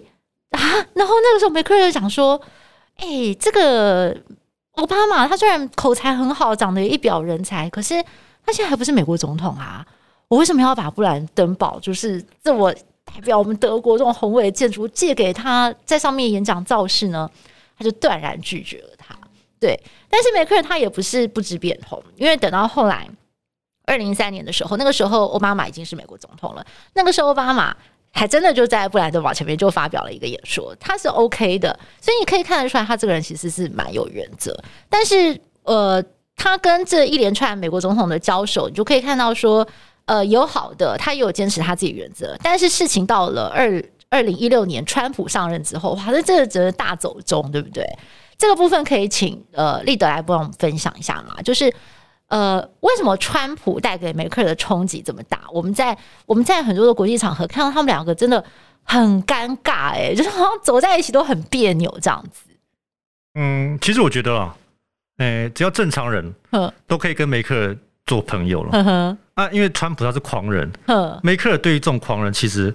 [0.50, 0.60] 啊，
[0.92, 2.38] 然后那个时候梅克尔就讲说
[3.00, 4.14] ：“哎、欸，这个
[4.72, 7.94] 奥巴马他虽然口才很好，长得一表人才，可是。”
[8.44, 9.86] 他现在还不是美国总统啊！
[10.28, 12.72] 我为什么要把布兰登堡，就是这么
[13.04, 17.30] 代表我们德国这种宏伟的建筑借给他，在上面演讲造势呢？
[17.76, 19.14] 他就断然拒绝了他。
[19.60, 19.78] 对，
[20.08, 23.06] 但是梅克尔他也不是不知变通，因为等到后来
[23.84, 26.66] 二零一三年的时候，那个时候奥巴马已经是美国总统了。
[26.94, 27.76] 那个时候奥巴马
[28.10, 34.58] 还真的就在布兰登堡前面就发表了一个演说，他是 OK 的，所以你可以看得出来，他这个人其实是蛮有原则。
[34.88, 36.02] 但是呃。
[36.36, 39.66] 他跟这一连串美国总统的交手，你就可以看到说，
[40.06, 42.36] 呃，有好的，他也有坚持他自己原则。
[42.42, 47.86] 但是事情到了二二零一六年，川普上任之后，哇，那这个真的大走中，对不对？
[48.36, 51.40] 这个部分可以请呃立德来帮我们分享一下嘛？
[51.42, 51.72] 就是
[52.26, 55.42] 呃，为什么川普带给梅克尔的冲击这么大？
[55.52, 58.42] 我们在我们在很多的国际场合看到他们两个真的
[58.82, 62.50] 很尴尬，哎，就是好像走在一起都很别扭这样子。
[63.34, 64.56] 嗯，其实我觉得啊。
[65.18, 66.34] 哎，只要正常人，
[66.86, 68.70] 都可以跟梅克尔做朋友了。
[68.72, 72.74] 呵呵啊，因为川普他是狂人，呵梅克尔对于这种狂人，其实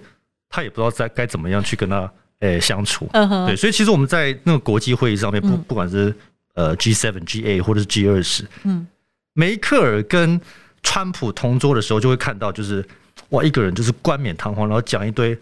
[0.49, 3.09] 他也不知道在该怎么样去跟他诶相处。
[3.11, 6.13] 对，所以其实我们在那个国际会议上面，不不管是
[6.53, 8.87] 呃 G seven、G eight 或者是 G 二十，嗯，
[9.33, 10.39] 梅克尔跟
[10.83, 12.85] 川普同桌的时候，就会看到就是
[13.29, 15.37] 哇，一个人就是冠冕堂皇，然后讲一堆。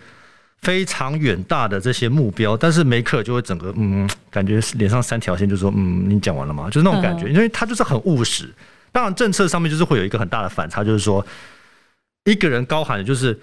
[0.65, 6.67] 非常远大的这些目标，但是梅克尔就会整个嗯，感觉脸上三条线，就说嗯，你讲完了吗？
[6.71, 8.51] 就是那种感觉，因为他就是很务实。
[8.91, 11.23] 当然，政策上面就是会有一个很大的反差，就是说
[12.23, 13.39] 一个人高喊的就是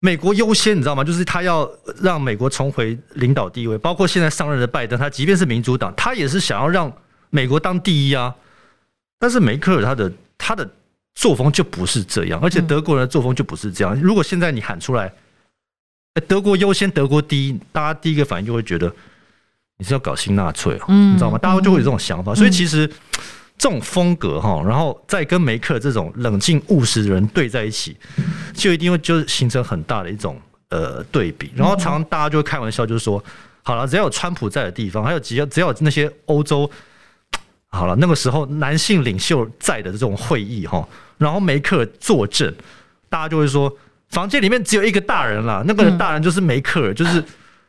[0.00, 1.02] 美国优先，你知道吗？
[1.02, 1.66] 就是他要
[2.02, 3.78] 让美国重回领导地位。
[3.78, 6.92] 包括现在上任的拜登，他即便是民主党，他也是想要让
[7.30, 8.34] 美国当第一啊。
[9.18, 10.68] 但是梅克尔他的他的
[11.14, 13.98] 作风就不是这样，而且德国人的作风就不是这样。
[13.98, 15.10] 如果现在你喊出来。
[16.20, 18.92] 德国优先，德国第一，大家第一个反应就会觉得
[19.78, 21.38] 你是要搞新纳粹哦，嗯、你知道吗？
[21.38, 22.32] 大家就会有这种想法。
[22.32, 22.86] 嗯、所以其实
[23.58, 27.96] 这种风格哈，然后再跟梅克这种冷静务实的人对在一起，
[28.52, 31.50] 就一定会就是形成很大的一种呃对比。
[31.56, 33.22] 然后常常大家就会开玩笑，就是说，
[33.62, 36.70] 好了，只要有川普在的地方，还有只要只要有那些欧洲。
[37.68, 42.54] 好了，那个时候男性领袖在的这种会议哈，然后梅克坐镇，
[43.08, 43.76] 大家就会说，
[44.14, 47.22] 房间里面只有一个大人啦，那个大人就是梅克尔，嗯、就是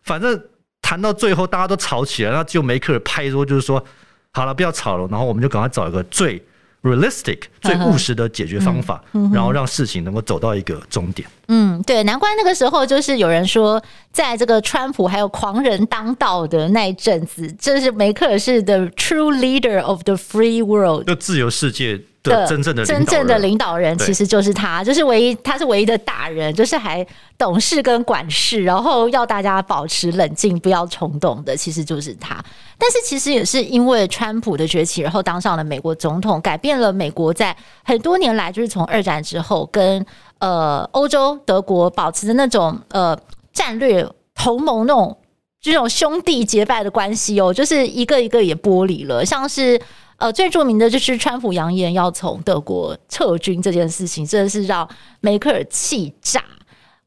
[0.03, 0.41] 反正
[0.81, 3.83] 谈到最后大家都吵起来，然后只有梅克尔拍桌就是说，
[4.31, 6.41] 好了，不要吵了，然后我们就赶快找一个最。
[6.85, 9.03] realistic 最务实的解决方法，
[9.33, 11.27] 然后让事情能够走到一个终点。
[11.47, 13.81] 嗯，对，难怪那个时候就是有人说，
[14.11, 21.99] 在这个川普还有狂人当道的那一阵子，这是梅克尔是 the true leader of the free world，就自由世界。
[22.33, 27.05] 的真正的真正的领导人其实就是他，就是唯一，他是唯一的大人，就是还
[27.37, 32.43] 懂事跟管事，然后要大家保持冷静，不要冲动的，其实就是他。
[32.77, 40.05] 但是其实也是因为川普的崛起，然后当上了美国总统，改变了美国在很多年来，就是从二战之后跟
[40.39, 43.17] 呃欧洲德国保持的那种呃
[43.53, 45.17] 战略同盟那种
[45.61, 49.79] 这种兄弟结拜的关系哦，就是一个一个也剥离了，像是。
[50.17, 54.87] 呃，最著名的就是川普扬言要从德国撤军这件事情，真的是让
[55.19, 56.43] 梅克尔气炸。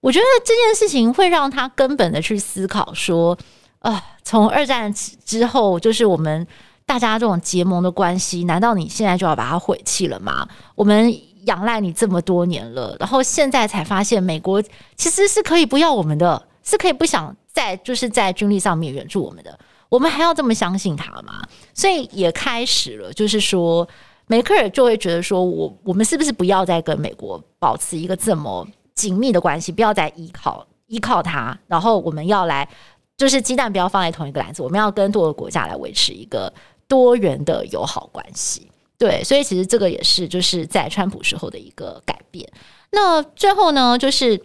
[0.00, 3.36] 我觉得这件事情会让他根本的去思考说，
[3.80, 6.46] 啊、从二战之后，就是我们
[6.86, 10.46] 大家这种结盟的关系，难道你现在就要把它毁弃了吗？
[10.74, 11.12] 我们
[11.46, 14.62] 仰赖你这么多年了，然后现在才发现美国
[14.96, 19.58] 其实是可以不要我们的，是可以不想再就是在军力上面援助我们的。
[19.88, 21.42] 我们还要这么相信他吗？
[21.72, 23.88] 所以也开始了，就是说，
[24.26, 32.68] 梅克尔就会觉得说，我我们是不是不要再跟美国保持一个这么紧密的关系，不要再依靠依靠他，然后我们要来，
[33.16, 36.52] 就是鸡蛋不要放在同一个篮子，我们要跟多个国家来维持一个
[36.86, 38.70] 多元的友好关系。
[38.98, 42.46] 对，所以其实这个也是就是在川普时候的一个改变。
[42.90, 44.38] 那最后呢，就是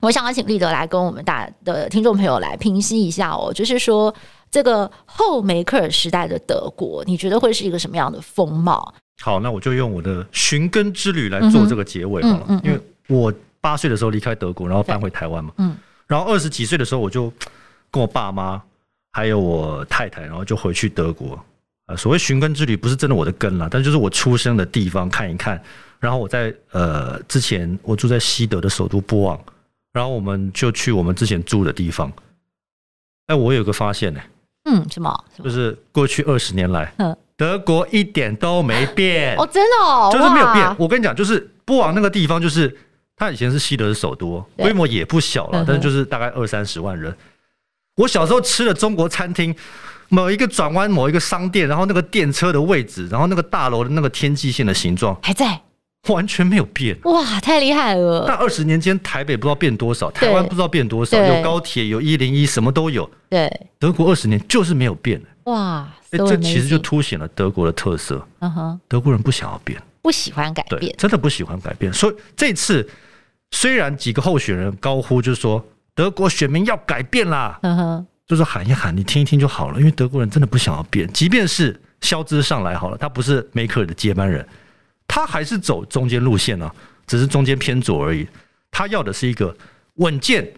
[0.00, 4.14] 我想要请立德来跟我们大的听众朋友来评析一下哦，就是说。
[4.50, 8.92] 这个后梅克尔时代的德国，你觉得会是一个什么样的风貌？
[9.22, 12.46] 好，那我就用我的寻根之旅来做这个结尾好了。
[12.48, 15.52] 嗯嗯嗯、因为我八岁的时候离开德国，然后搬回台湾嘛。
[15.58, 15.76] 嗯。
[16.06, 17.32] 然后二十几岁的时候，我就
[17.90, 18.60] 跟我爸妈
[19.12, 21.38] 还有我太太，然后就回去德国。
[21.86, 25.62] 啊，所谓寻根之旅，不是真的我的根啦，但就是我出生的地方看一看。
[25.98, 29.40] 然后我在呃之前我住在西德的首都波昂，
[29.92, 32.10] 然后我们就去我们之前住的地方。
[33.26, 34.26] 哎，我有个发现呢、欸。
[34.70, 35.24] 嗯，什么？
[35.42, 40.76] 就是过去二十年来，嗯，德国一点都没变哦，真的哦，就是没有变。
[40.78, 42.74] 我跟你讲，就是波昂那个地方，就是
[43.16, 47.14] 它以前是西德的首都，规模也不小了，但是就是大概二三十万人。
[47.96, 49.54] 我小时候吃的中国餐厅，
[50.08, 55.60] 某一个转弯，某一个商店，然后那个电车的位置，然后那个大楼的那个天际线的形状还在。
[56.08, 58.24] 完全没有变哇，太厉害了！
[58.26, 63.08] 但二十年间，台北不知道变多少，台湾不知道变多少，有高铁，有一零一，什么都有。
[63.28, 65.20] 对，德国二十年就是没有变。
[65.44, 68.26] 哇，哎，这其实就凸显了德国的特色。
[68.38, 71.92] 嗯哼，德国人不想要变，不喜欢改变，真的不喜欢改变。
[71.92, 72.88] 所以这次
[73.50, 75.62] 虽然几个候选人高呼，就是说
[75.94, 79.78] 德国选民要改变啦，嗯哼，就是喊一喊，你听一听就好了。
[79.78, 84.46] 因为德国人真的不想要变，即便是肖兹上来好了，他不是梅克尔的接班人。
[85.12, 88.24] 他还是走中间路线呢、啊，只是中间偏左而已。
[88.70, 89.52] 他要的是一个
[89.94, 90.48] 稳健、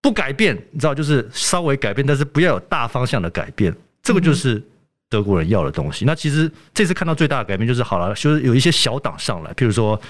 [0.00, 3.70] 不改变，你知道，就是稍微改变，但是不要有大方向的改变。
[4.02, 4.62] 这个就是
[5.10, 6.06] 德国人要的东西。
[6.06, 10.00] 那其实这次看到最大的改变就是，好了，就是有一些小党上来，譬如说，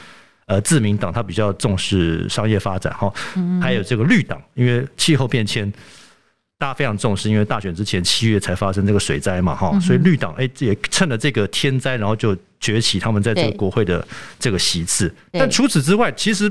[0.47, 3.13] 呃，自民党他比较重视商业发展哈，
[3.61, 5.73] 还有这个绿党，因为气候变迁。
[6.59, 14.07] 大家非常重视，因为大选之前七月才发生这个水灾嘛，哈、嗯，所以绿党哎也趁着这个天灾，然后就崛起他们在这个国会的
[14.39, 15.13] 这个席次。
[15.33, 16.51] 但除此之外，其实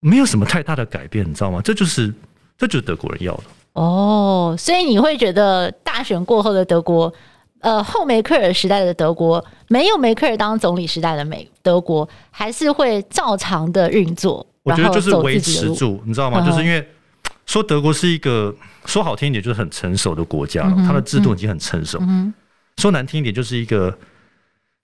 [0.00, 1.60] 没有什么太大的改变，你知道吗？
[1.62, 2.12] 这就是
[2.56, 3.44] 这就是德国人要的。
[3.74, 7.12] 哦，所以你会觉得大选过后的德国，
[7.60, 14.46] 呃，后梅克尔时代的德国，没有梅克尔当总理时代的美德国，还是会照常的运作。
[14.62, 16.42] 我觉得就是维持住，你知道吗？
[16.42, 16.86] 嗯、就是因为
[17.46, 18.54] 说德国是一个。
[18.86, 21.98] 说好听一点，就是很成熟的国家了，它的制度已经很成熟。
[22.76, 23.96] 说难听一点，就是一个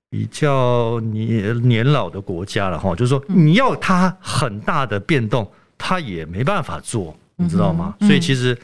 [0.09, 2.97] 比较年年老的国家了哈。
[2.97, 5.47] 就是说，你要它很大的变动，
[5.77, 7.95] 它也没办法做，你知道吗？
[8.01, 8.59] 所以其实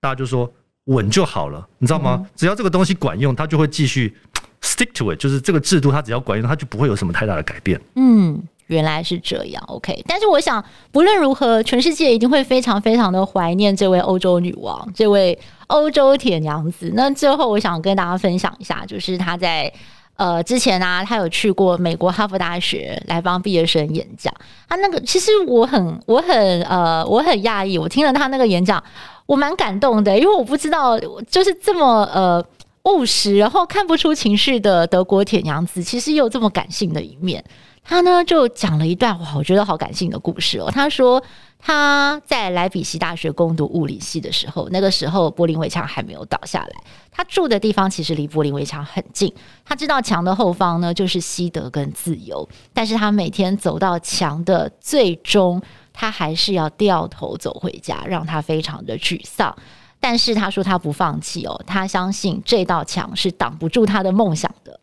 [0.00, 0.50] 大家就说
[0.84, 2.26] 稳就好了，你知道吗？
[2.34, 4.16] 只要这个东西管用，它就会继续
[4.62, 7.78] stick to it，就是这个制度它只要管用，它就不会有什么太大的改变。
[7.96, 8.42] 嗯。
[8.70, 9.62] 原来是这样。
[9.66, 16.90] OK，但是我想，不论如何，全世界一定会非常非常的怀念这位欧洲女王，这位欧洲铁娘子。
[16.94, 19.70] 那最后，我想跟大家分享一下，就是她在。
[20.16, 24.30] 呃，之前啊，她有去过美国哈佛大学来帮毕业生演讲。
[24.68, 28.84] 她那个其实我很我很呃我很讶异，我听了她那个演讲，
[29.24, 32.44] 我蛮感动的，因为我不知道就是这么呃
[32.84, 37.42] 务实，然后看不出情绪的德国铁娘子，其实也有这么感性的一面。
[37.90, 40.70] 他呢就讲了一段哇，我觉得好感性的故事哦。
[40.70, 41.20] 他说
[41.58, 46.70] 他在莱比锡大学攻读物理系的时候，那个时候柏林围墙还没有倒下来，
[47.10, 49.34] 他住的地方其实离柏林围墙很近。
[49.64, 55.60] 他知道墙的后方呢就是西德跟自由，但是他每天走到墙的最终，
[55.92, 59.52] 他还是要掉头走回家，让他非常的沮丧。
[59.98, 64.78] 但是他说他不放弃哦，他相信这道墙是挡不住他的梦想的。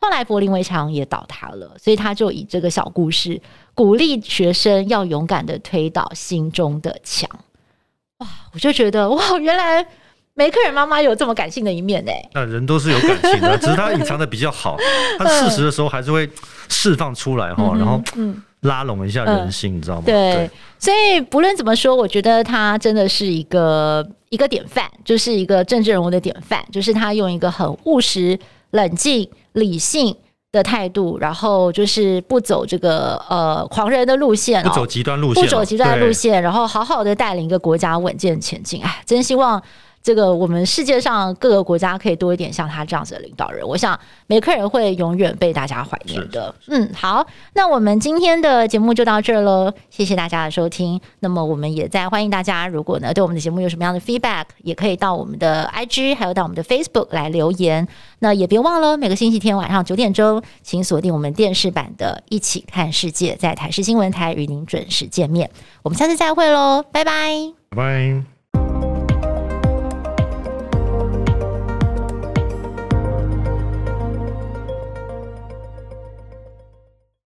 [0.00, 3.38] 后来柏林围墙也倒塌了，所以他就以这个小故事
[3.74, 7.28] 鼓励学生要勇敢的推倒心中的墙。
[8.18, 9.86] 哇，我就觉得哇，原来
[10.32, 12.12] 梅克尔妈妈有这么感性的一面呢。
[12.32, 14.78] 那人都是有感性的， 只是他隐藏的比较好。
[15.18, 16.28] 他事实的时候还是会
[16.70, 18.02] 释放出来哈，然后
[18.60, 20.02] 拉拢一下人心，你知道吗？
[20.06, 28.38] 对，所以不论怎么说，我觉得他真的是一个一个典范，就是一个政治人物的典范，就是他用一个很务实。
[28.70, 30.14] 冷静、理性
[30.52, 38.82] 的态度，然后就是不走这个呃狂人的路线，不走极端路线，不走极端的路线，然后好好的带领一个国家稳健前进。
[38.82, 39.62] 哎，真希望。
[40.02, 46.54] 这个我们世界上各个国家可以多一点像他这样子的领导人，我想梅克尔会永远被大家怀念的。
[46.68, 51.00] 嗯，好，那我们今天的节目就到这儿喽，谢谢大家的收听。
[51.20, 57.86] 那么我们也在欢迎大家，如果呢对我们的节目有什么样的 feedback，也可以到我们的 IG，还有到我们的 Facebook 来留言。
[58.20, 65.50] 那也别忘了每个星期天晚上九点钟，请锁定我们电视版的《一起看世界》，在台视新闻台与您准时见面。
[65.82, 68.39] 我们下次再会喽，拜拜，拜拜。